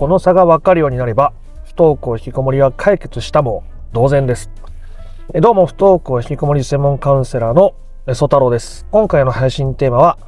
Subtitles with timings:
[0.00, 4.50] この差がわかるようになれば、不登校引きこもりは解決したも同然です。
[5.34, 7.74] どうも、不登校引きこもり専門カウンセラーの
[8.14, 8.86] 曽太郎です。
[8.92, 10.18] 今回の配信テーマは、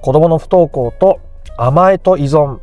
[0.00, 1.20] 子供の不登校と
[1.56, 2.58] 甘えと依存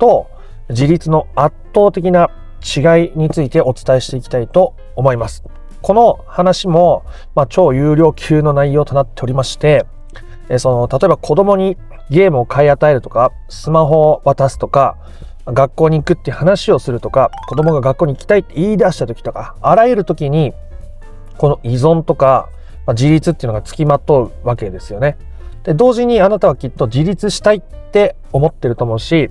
[0.00, 0.30] と
[0.70, 2.30] 自立の圧倒的な
[2.62, 5.44] 違いについてお伝えしていきたいと思います。
[5.82, 7.04] この話も、
[7.34, 9.84] まあ、超有料級の内容となっておりまして、
[10.48, 11.76] えその、例えば子供に
[12.08, 14.96] ゲームを買い与えるとか、スマホを渡すとか、
[15.46, 20.52] 学校に行くって話をするとか、子供が学校に行きたいって言い出した時とか、あらゆる時に、
[21.38, 22.48] この依存とか、
[22.86, 25.16] まあ、自立っていうのが付きまとうわけですよね。
[25.64, 29.30] で、同時にあなたはきっと自立したいって思ってると思うし、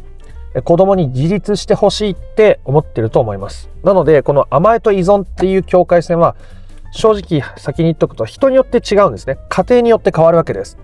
[0.64, 3.70] 子供に自立してほしいって思ってると思います。
[3.84, 6.36] なので、この甘えと依存っていう境界線は、
[6.92, 9.38] 正直先に言っとくと人によって違うんですね。
[9.50, 10.78] 家庭によって変わるわけです。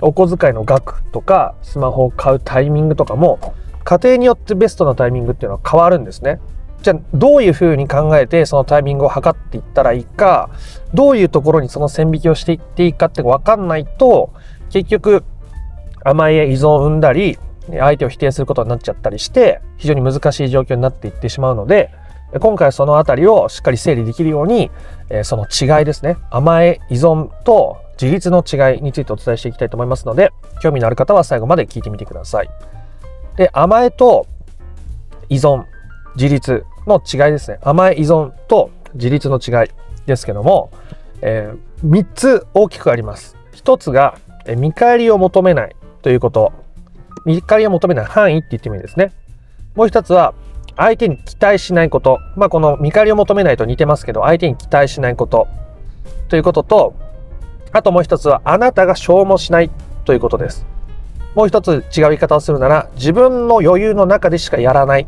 [0.00, 6.40] お小遣いの額とか、スマホを買うタイミングとかも、家庭によってベストなタイミングっていうのは変わるんですね。
[6.82, 10.50] じゃあどういうふうに考えてそのタイミングを測っていったらいいか、
[10.92, 14.32] どういうところにその線引きをしていっていいかって分かんないと、
[14.70, 15.24] 結局
[16.02, 21.90] 甘え依存を生んだり、相手を否定することになっちゃったりして、非常に難しい状況になっていってしまうので、
[22.40, 24.70] 今回はそのあたりをしっかり整理できるように、
[25.22, 26.16] その違いですね。
[26.30, 32.50] 甘え依存と自立の違いについてお伝えしていきたいと思いますので、興味のある方は最後まで聞いてみてください。
[33.36, 34.26] で、甘えと
[35.28, 35.64] 依存、
[36.16, 37.58] 自立の違いですね。
[37.62, 39.70] 甘え依存と自立の違い
[40.06, 40.70] ですけども、
[41.20, 43.36] えー、3つ大きくあります。
[43.54, 46.52] 1つが、え見返りを求めないということ。
[47.24, 49.12] 見返りを求めない範囲って言ってもいいですね。
[49.74, 50.34] もう1つは、
[50.76, 52.18] 相手に期待しないこと。
[52.36, 55.48] まあ、この見返りを求めないと似てますけど、相手に期待しないこと。
[56.28, 56.94] ということと、
[57.72, 59.70] あともう1つは、あなたが消耗しない
[60.04, 60.66] ということです。
[61.34, 65.06] もう一つ違う言い方をするなら、自分の余裕の中でしかやらない。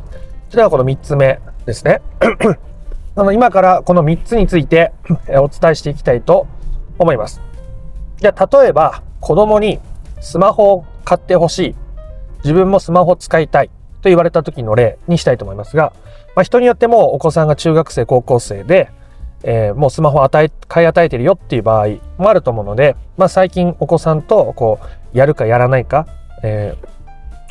[0.51, 2.03] それはこの3つ目ですね。
[3.17, 4.93] あの今からこの3つについて
[5.29, 6.47] お伝えしていきたいと
[6.99, 7.41] 思います。
[8.19, 9.79] じゃあ、例えば子供に
[10.21, 11.75] スマホを買ってほしい。
[12.39, 13.69] 自分もスマホ使いたい
[14.03, 15.93] と言われた時の例にしたいと思いますが、
[16.35, 18.91] まあ、人によってもお子さんが中学生、高校生で、
[19.49, 21.87] えー、もうスマホ与え、買い与えてるよっていう場合
[22.19, 24.81] もあると思うので、まあ、最近お子さんとこ
[25.15, 26.09] う、やるかやらないか、
[26.43, 26.89] えー、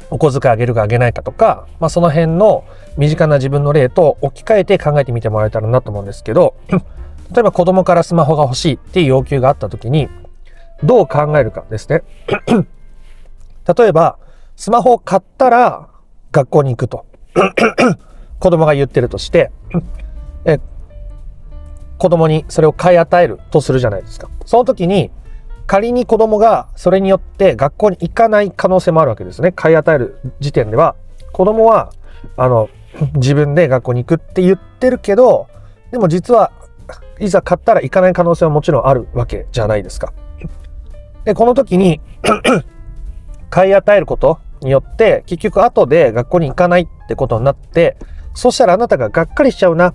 [0.09, 2.65] お小遣いあげるかあげないかとか、まあ、その辺の
[2.97, 6.55] 身近な自分の例と置き換えて考えてみてもらえたらなと思うんですけど、
[7.33, 10.09] 例えば子供からスマホが欲しいっていう要求があった時に、
[10.83, 12.03] どう考えるかですね。
[13.77, 14.17] 例えば、
[14.57, 15.87] スマホを買ったら
[16.33, 17.05] 学校に行くと。
[18.39, 19.49] 子供が言ってるとして、
[20.43, 20.59] え
[21.97, 24.29] 子供にそれを買い与えるとするじゃないですか。
[24.45, 25.11] その時に、
[25.67, 29.51] 仮に子供がそれによって学校に行かない可能性もあるわけですね。
[29.51, 30.95] 買い与える時点では、
[31.31, 31.91] 子供は、
[32.37, 32.69] あの、
[33.15, 35.47] 自分で学校に行くって言ってるけど、
[35.91, 36.51] でも実は、
[37.19, 40.13] いざ買ったら行かない可能性はもちろんあるわけじゃないですか。
[41.23, 42.01] で、この時に
[43.49, 47.97] 買い与えることによって、結局後で学校に行かないってことになって、
[48.33, 49.93] そしたらあなたががっかりしちゃうな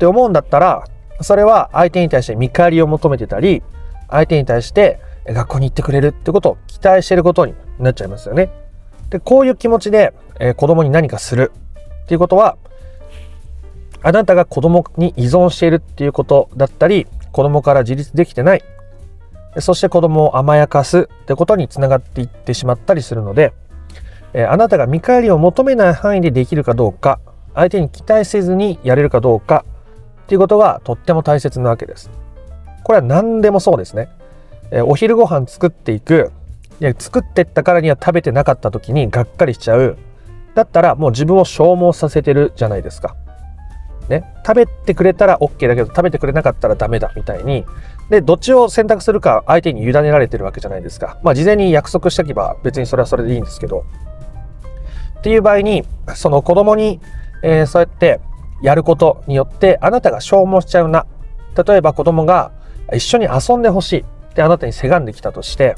[0.00, 0.84] って思うんだったら、
[1.20, 3.62] それは相手に対して見返りを求めてたり、
[4.08, 8.50] 相手に対して学校に行ってくれるってことを期待してることになっちゃいますよね。
[9.10, 11.52] で、こういう気持ちで、えー、子供に何かする
[12.04, 12.56] っていうことは、
[14.02, 18.64] あなたが子供に依存しているっていうことだったり、子供から自立できてない、
[19.58, 23.52] そして子供を甘やかすってことにつながっていってしまったりするので、
[24.32, 27.20] えー、あなたが見返りを求めない範囲でできるかどうか、
[27.54, 29.66] 相手に期待せずにやれるかどうか
[30.30, 32.08] っていうことがとっても大切なわけです。
[32.84, 34.08] これは何でもそうですね。
[34.70, 36.30] えお昼ご飯作っていく。
[36.80, 39.98] いや、作ってったからには食べてなかった時にがっかりしちゃう。
[40.54, 43.16] だったらもう自分を消耗させてるじゃないですか。
[44.08, 44.22] ね。
[44.46, 47.64] 食べてくれたら OK だけど食べてくれなかったらダメだみたいに。
[48.08, 51.18] で、どっちを選択するか相手に委ねられてるわけじゃないですか。
[51.24, 53.84] まあ事前に約束しておけば別にそれはそれでいいんですけど。
[55.18, 55.82] っていう場合に、
[56.14, 57.00] その子供に、
[57.42, 58.20] えー、そうやって
[58.62, 61.06] やることによってあなたが消耗しちゃうな。
[61.66, 62.52] 例えば子供が
[62.92, 64.04] 一緒に遊んでほしい。
[64.30, 65.74] ってあなたにせがんできたとして、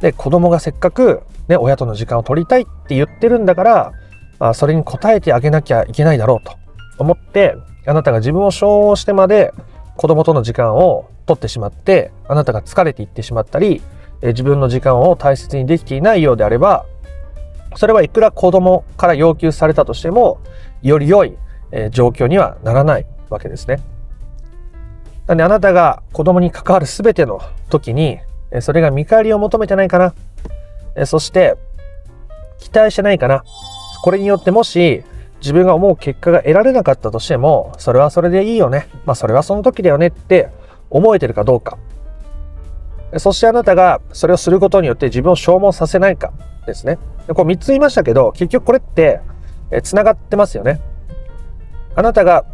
[0.00, 3.92] で、子供がせっかくね、親との時間を取りたいって言ってるんだから、
[4.38, 6.56] まあ、それに応えてあげなきゃいけないだろうと。
[6.98, 7.56] 思って、
[7.86, 9.52] あなたが自分を消耗してまで
[9.96, 13.82] 子供との時間を取ってしまって、あなたが疲れていってしまったり、
[14.22, 16.84] 自分の時間を大切にできていないようであれば、
[17.76, 20.40] それはいくら子供から要求されたとしても、
[20.82, 21.36] より良い
[21.76, 23.80] え状況にはならないわけですね。
[25.26, 28.20] なんであなたが子供に関わる全ての時に、
[28.60, 29.98] それが見返りを求めてないか
[30.94, 31.56] な、そして
[32.58, 33.42] 期待してないかな、
[34.02, 35.02] これによってもし
[35.40, 38.86] 自分が思う結果が得られなかったとしても、それはそれでいいよね。
[39.04, 40.50] まあそれはその時だよねって
[40.90, 41.76] 思えてるかどうか。
[43.16, 46.32] そしてあなたがそれをすることによって自分を消耗させないか
[46.66, 46.98] ですね。
[47.28, 49.20] こう3つ言いましたけど、結局これって
[49.82, 50.80] 繋がってますよね。
[51.96, 52.44] あなたが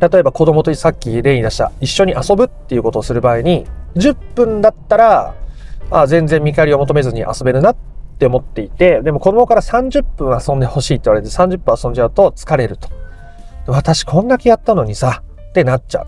[0.00, 3.66] 例えば子供とさっき例に出した一緒に遊ぶっていうことをする場合に
[3.96, 5.34] 10分だったら
[5.90, 7.76] あ全然見返りを求めずに遊べるなっ
[8.18, 12.88] て思っていてでも子供から30分遊んでほしいって言われて30分遊んじゃうと疲れると。
[13.66, 16.06] 私こんだけやったのにさってなっちゃう。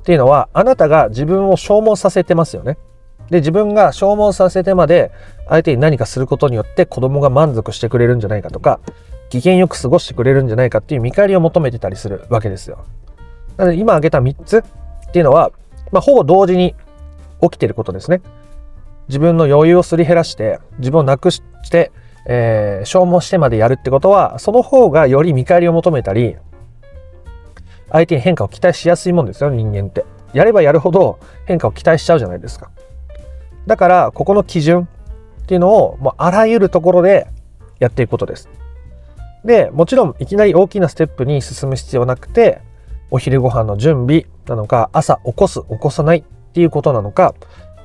[0.00, 2.78] っていうのはあなたが自分を消耗させてますよね。
[3.28, 5.12] で自分が消耗させてまで
[5.48, 8.80] 相手に何かすることによって子供が満足してくれるんじゃないかとか
[9.30, 12.84] 機嫌よく過ごしてくれるんじゃないかっていう見返りを求めてたりするわけですよ。
[13.56, 15.52] なので今挙げた3つっていうのは、
[15.92, 16.74] まあ、ほぼ同時に
[17.40, 18.20] 起きてることですね。
[19.08, 21.90] 自分の余裕をすり減らして、自分をなくして、
[22.26, 26.36] えー、消耗してまでやるってことは、その方がより見返りを求めたり、
[27.90, 30.04] 相手に変化を期待しやすいもんですよ、人間って。
[30.32, 32.70] やればやるほど変化を期待しちゃうじゃないですか。
[33.66, 34.88] だから、ここの基準
[35.42, 37.26] っていうのを、もうあらゆるところで
[37.80, 38.48] やっていくことです。
[39.44, 42.60] で、もちろんいきなり大きなステップに進む必要なくて、
[43.10, 46.22] お昼ご飯の準備なのか、朝起こす、起こさないっ
[46.52, 47.34] ていうことなのか、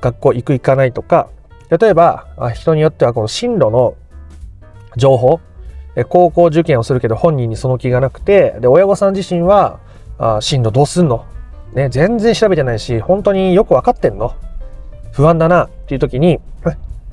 [0.00, 1.28] 学校行く行かないとか、
[1.70, 3.94] 例えば人によってはこの進路の
[4.96, 5.40] 情報、
[6.08, 9.80] 高校受験をするけど本人にその気がなくて、で、親御さん自身は、
[10.18, 11.24] あ進路どうすんの？
[11.74, 14.34] ね、全然調べてないし、本当によくわかってんの？
[15.12, 16.38] 不安だなっていう時に、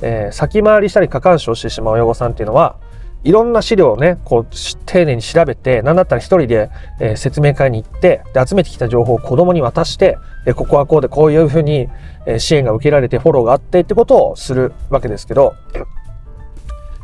[0.02, 2.76] えー、先回りしたり過干渉してしまう親御さんっていうのは、
[3.24, 4.48] いろんな資料をね、こう、
[4.86, 11.90] 丁寧に調べて、なんだったら一人で、えー、説明会に行って、で、集めてきた情報を子供に渡して、で、ここはこうで、こういうふうに、
[12.26, 15.54] えー、支援が受けられて、フォローがあってってことをするわけですけど、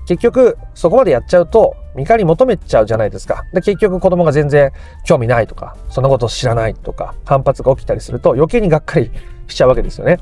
[0.07, 3.45] 結局、そこまでやっちゃうと、見返り求めちゃうじゃないですか。
[3.54, 4.71] で、結局子供が全然
[5.06, 9.12] 興味ないとか、そんなこと知らないとか、反発が起きたりすると、余計にがっかり
[9.48, 10.18] しちゃうわけですよね。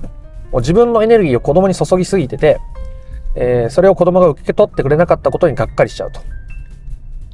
[0.52, 2.60] もう自分のエネルギーを子供に注ぎすぎてて、
[3.40, 6.22] えー、それを子供が受け取ってくれなかったことにがっかりしちゃうと。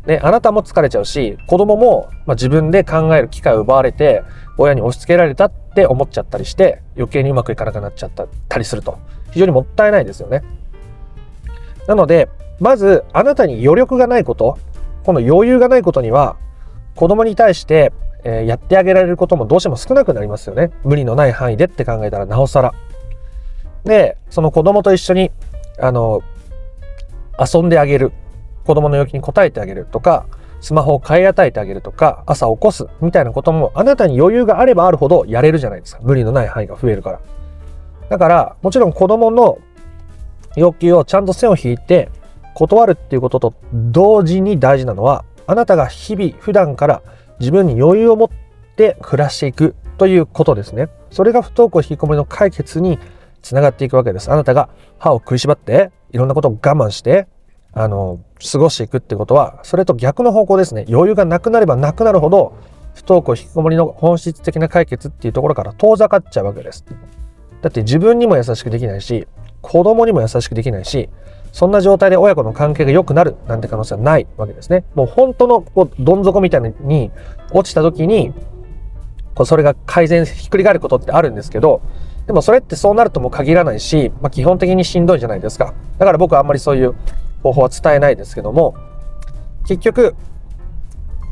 [0.05, 4.21] ね、あなたも疲れちゃうし、子供も、まあ、自分で考える機会を奪われて、
[4.57, 8.11] 親に押し付けられたって思っちゃったりして、余計にうまくいかなくなっちゃっ
[8.49, 8.99] たりすると。
[9.31, 10.43] 非常にもったいないですよね。
[11.87, 12.27] なので、
[12.59, 14.57] まず、あなたに余力がないこと、
[15.05, 16.35] この余裕がないことには、
[16.95, 17.93] 子供に対して、
[18.25, 20.71] えー、やってあげられることもどうしても少なくなりますよね。
[20.83, 22.73] 無理のない範囲でって考えたらなおさら。
[23.85, 25.31] で、その子供と一緒に
[25.79, 26.21] あの、
[27.39, 28.11] 遊んであげる。
[28.65, 30.25] 子供の要求に応えてあげるとか、
[30.61, 36.01] スマホを買い与えてあげるとか、朝起こすみたいなことも、あなたに余裕があればあるほどやれるじゃないですか。
[36.03, 37.19] 無理のない範囲が増えるから。
[38.09, 39.57] だから、もちろん子供の
[40.55, 42.09] 要求をちゃんと線を引いて
[42.53, 47.01] 断るっていうことと同時に大事なのは、あなたが日々、普段から
[47.39, 48.29] 自分に余裕を持っ
[48.77, 50.87] て暮らしていくということですね。
[51.11, 52.99] それが不登校引きこもりの解決に
[53.43, 54.31] つながっていくわけです。
[54.31, 57.27] あなたが歯を食いしばって、いろんなことを我慢して、
[57.73, 58.19] あの、
[58.51, 60.85] 過ごしていくってことは、それと逆の方向ですね。
[60.89, 62.53] 余裕がなくなればなくなるほど、
[62.95, 66.85] 不登校引きこもりの本質的な解決っていうところから遠ざかっちゃうわけです。
[67.61, 69.27] だって自分にも優しくできないし、
[69.61, 71.09] 子供にも優しくできないし、
[71.51, 74.85] そんな状態で親子の関係が良くなるなんて可能性はないわけですね。
[74.95, 77.11] もう本当のこうどん底みたいに
[77.51, 78.33] 落ちた時に、
[79.35, 81.81] こうそれが改善ひっくり返ることってあるんですけど、
[82.27, 85.73] でもそれってそうなるとも限らないし、まあ、基本的にしんどいじゃないですか。
[85.97, 86.95] だから僕はあんまりそういう
[87.41, 88.75] 方法は伝えないですけども、
[89.67, 90.15] 結局、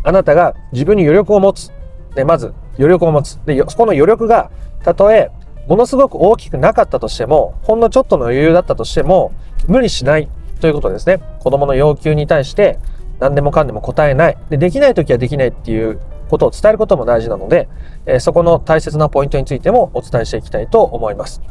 [0.03, 1.71] あなたが自分に余力を持つ。
[2.15, 3.39] で、まず余力を持つ。
[3.45, 4.51] で、そこの余力が、
[4.83, 5.31] たとえ、
[5.67, 9.31] ものすごく大きくなかったとしても、ほんのちょっとの余裕だったとしても、
[9.67, 10.27] 無理しない
[10.60, 11.21] ということですね。
[11.39, 12.79] 子供の要求に対して、
[13.19, 14.38] 何でもかんでも答えない。
[14.50, 16.00] で、できない時はできないっていう
[16.31, 17.67] ことを伝えることも大事なので、
[18.05, 21.41] えそこの大切なポイントについてもお伝えしていきたいと思います。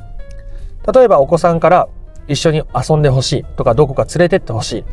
[0.92, 1.88] 例えばお子さんから
[2.26, 4.84] 一緒に遊んでほしいとか、どこか連れてってほしい。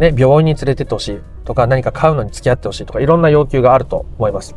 [0.00, 4.54] ね、病院に連れてってほしいとか、何か買うのに付き合ってほしいとか、いろんな要求があると思います。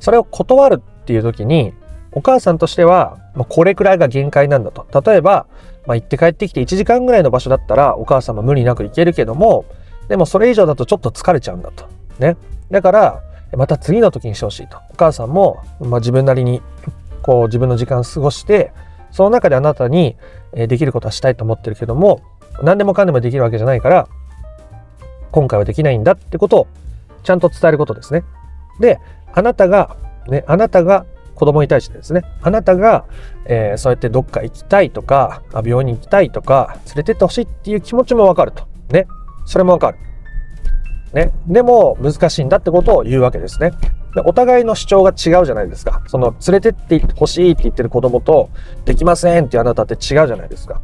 [0.00, 1.72] それを断るっていう時に、
[2.12, 4.86] お母さんとしては、ま、これくらいが限界なんだと。
[5.00, 5.46] 例えば、
[5.86, 9.64] まあ、行って帰ってきて1時間ぐらいの場所だったら、お母さんも無理なく行けるけども、
[10.08, 11.86] でもそれ以上だとちょっと疲れちゃうんだと。
[12.18, 12.36] ね。
[12.70, 13.22] だから、
[13.56, 14.78] また次の時にしてほしいと。
[14.90, 16.62] お母さんも、まあ、自分なりに
[17.22, 18.72] こう自分の時間を過ごして、
[19.10, 20.16] その中であなたに
[20.52, 22.20] できることはしたいと思ってるけども、
[22.62, 24.08] 何でもかんでもできるわけじゃないから、
[25.30, 26.66] 今回はできないんだってことを
[27.22, 28.24] ちゃんと伝えることですね。
[28.80, 29.00] で、
[29.32, 29.96] あなたが、
[30.28, 33.04] ね、あなたが子供に対してですね、あなたが、
[33.46, 38.64] えー、そうやってどっか行きたいとか、病院に行きたいとか、連れてってほしいっていう気持ちもわかると。
[38.90, 39.06] ね。
[39.46, 39.98] それもわかる。
[41.14, 41.32] ね。
[41.46, 43.72] でも、難しいんだってことを言うわけですね。
[44.14, 46.02] でお互いの主張が違うじゃないですか。
[46.06, 48.50] その、連れてってほしいって言ってる子供と、
[48.84, 50.80] できませんっていうあなたって違うじゃないですか。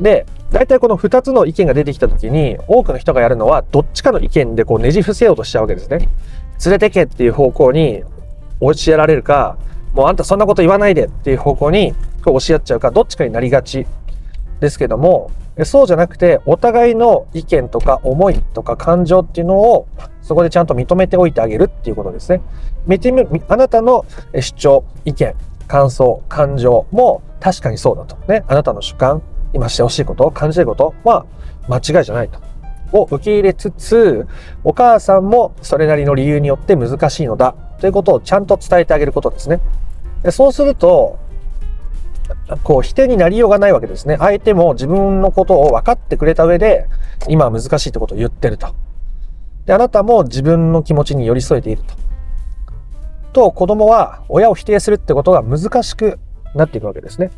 [0.00, 6.08] で、大体この2つの意見が出てきた時に、多くの人がやるのは、どっちかの意見でこうねじ伏せようとしちゃうわけですね。
[6.64, 8.02] 連れてけっていう方向に
[8.60, 9.56] 教えられるか、
[9.94, 13.86] もうあんたそんなこと言わないでっていう方向に教え合っちゃうか、どっちかになりがち
[14.60, 15.30] ですけども、
[15.64, 19.86] そうじゃなくて、お互いの意見とか思いとか感情っていうのを、
[20.22, 22.40] そこでちゃんと認めておいてあげるっていうことですね。
[22.86, 24.04] 見てみあなたの
[24.38, 25.34] 主張、意見、
[25.66, 28.16] 感想、感情も確かにそうだと。
[28.30, 28.44] ね。
[28.46, 29.22] あなたの主観、
[29.52, 31.26] 今してほしいこと、感じてることは
[31.68, 32.40] 間違いじゃないと。
[32.92, 34.26] を受け入れつつ、
[34.64, 39.60] お母さんもそれなりの理由によって難しいのだということをちゃんと伝えてあげることですね。
[40.30, 41.18] そうすると、
[42.62, 44.16] こう否定になりようがないわけですね。
[44.18, 46.86] 相手も自分のことを分かってくれた上で、
[47.28, 48.74] 今は難しいってことを言ってると。
[49.66, 51.94] で、あなたも自分の気持ちに寄り添えていると。
[53.32, 56.18] と、子供は親を否定するってことが難しく
[56.54, 57.30] なっていくわけですね。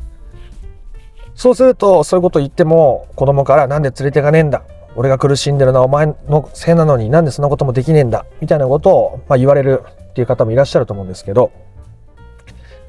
[1.35, 4.63] そうすると、そういうことを言っても、子供からなんで連れてかねえんだ。
[4.97, 8.27] 俺が苦しんでるのはお前のせいなのになんでそんなこともできねえんだ。
[8.41, 11.53] みたいなことを、ま、言われるっていう方もいらっしゃると思うんですけど、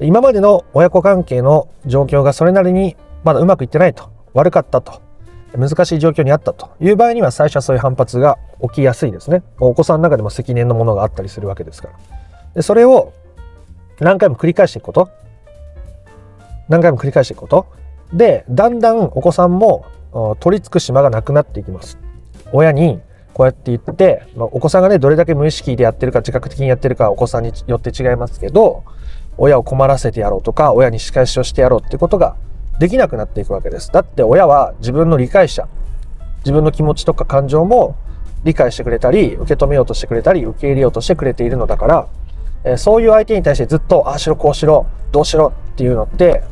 [0.02, 5.00] 今までの親子関係の状況がそれなりにまだうまくいってないと、悪かったと、
[5.56, 9.42] 難しい状況にあったという場合には最初はそういう反発が起きやすいですね。
[9.60, 11.94] お子さんの中でも積年のものがあったりするわけですから。
[12.54, 13.12] でそれを
[14.00, 15.08] 何回も繰り返していくこと、
[16.68, 17.66] 何回も繰り返していくこと、
[18.12, 19.84] で、だんだんお子さんも
[20.40, 21.98] 取り付く島がなくなっていきます。
[22.52, 23.00] 親に
[23.32, 28.84] こうやって言って、まあ、お子さんがね、どれだけ無意識でやってるか自覚的にやってるかはお子さんによって違いますけど、
[29.38, 32.36] 親を困らせてやろうとか、親に仕返しをしてやろうってことが
[32.78, 33.90] できなくなっていくわけです。
[33.90, 35.68] だって親は自分の理解者、
[36.38, 37.96] 自分の気持ちとか感情も
[38.44, 42.06] 理解してくれたり、受け止めようとしてくれたり、受け入れようとしてくれているのだから、
[42.64, 46.42] え、そういう相手に対してずっと、ああしろ、こうしろ、どうしろっていうのって、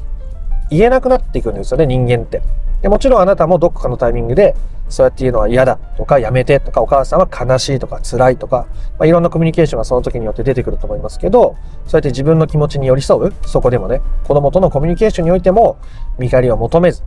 [0.71, 2.43] 言えなくなっていくんですよね、人間って。
[2.83, 4.57] でもちろんあなたもどこかのタイミングで、
[4.89, 8.67] そうやって言うのは嫌だとか、やめてとか、お母さんは悲しいとか、辛いとか、
[8.99, 11.57] まあ、いろんなコミュニケーションがその時によって出てくると思いますけど、
[11.87, 15.79] そうやって自分の気持ちに寄り添う、そこでもね、子供とのコミュニケーションにおいても、
[16.19, 17.05] 見返りを求めず、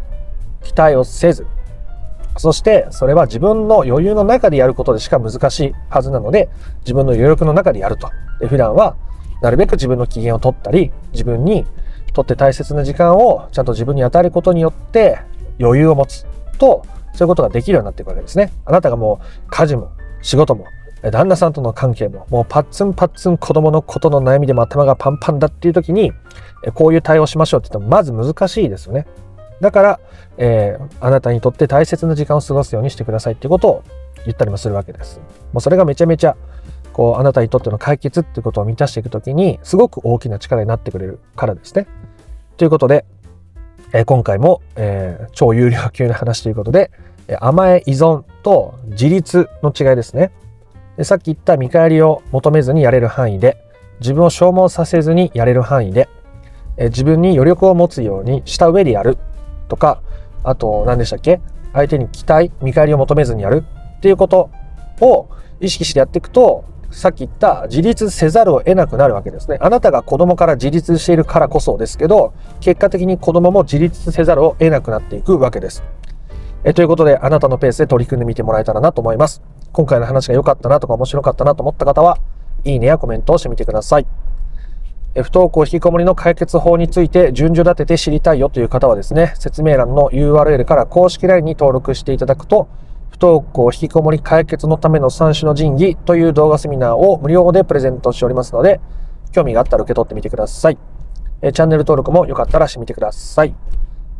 [0.61, 1.45] 期待をせず、
[2.37, 6.49] そしてそれは自分の余裕の中でやることでしか難しいはずなので、
[6.81, 8.09] 自分の余力の中でやると。
[8.39, 8.95] で普段は
[9.41, 11.65] なるべく自分の機嫌を取ったり、自分に
[12.13, 15.19] とって大切な時間をちゃんと自分に与えることによって
[15.59, 16.25] 余裕を持つ
[16.57, 16.83] と、
[17.13, 18.51] そういうことができるようになっていくわけですね。
[18.65, 19.91] あなたがもう家事も
[20.21, 20.65] 仕事も
[21.11, 26.13] 旦那さんとの関係ももうパッツンパッツン子供のことの悩みでも頭がパンパンだっていう時に
[26.73, 29.05] こういう対応しましょうって言ってもまず難しいですよね。
[29.59, 29.99] だから、
[30.37, 33.83] えー、あなたにとって大切な時間を過ごすようにしてくださいっていうことを
[34.25, 35.19] 言ったりもするわけです。
[35.51, 36.37] もうそれがめちゃめちゃ
[36.93, 41.87] こうあなたにとっての解決っていうことを満たしていくときにすごく大きな力になってくれるからですね。
[42.55, 43.05] ということで、
[43.93, 46.89] え、今回も、えー、超有料級の話ということで、
[47.39, 50.31] 甘え依存と自立の違いですね。
[50.97, 51.03] で。
[51.03, 53.57] さっき言った見返りを求めずにやれる範囲で、
[53.99, 56.09] 自分を消耗させずにやれる範囲で、
[56.75, 59.19] え自分に余力を持つようにした上でやる。
[59.69, 60.01] とか、
[60.43, 61.39] あと何でしたっけ？
[61.71, 63.63] 相手に期待、見返りを求めずにやる。
[63.97, 64.49] っていうこと
[65.01, 65.29] を
[65.61, 69.57] 意識してやっていくと、さっき言った自立せざるを得なくなるわけですね。
[69.59, 75.83] あなたが子供から自立しているからこそですけど、結果的に子供も自立せざるを得なくなっていくわけです。
[76.63, 79.41] えということで、あなたのペースで取り組んでみてもらえたらなと思います。
[79.71, 82.19] 今回の話が良かったなとか面白かったなと思った方は、
[82.63, 84.07] いいねやコメントをしてみてください。
[85.15, 92.67] 不登校引きこもりの解決法について順序立てて知りたいよという方はですね、説明欄の URL から公式 LINE に登録していただくと、
[93.13, 98.81] 不登校引きこもり解決のための三種の神器という動画セミナーを無料でプレゼントしておりますので、
[99.31, 100.79] 興味があったら受け取ってみてください。
[101.43, 103.55] えチャンネル登録もよかったらしてみてください。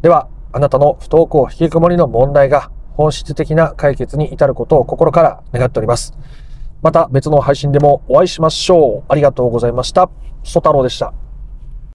[0.03, 6.13] では、あなたの不登校引きこもりの問題が本質的な解決に至ることを心から願っております。
[6.83, 9.03] また別の配信でもお会いしましょう。
[9.09, 10.11] ありがとうございました。
[10.43, 11.22] ソ太郎でした。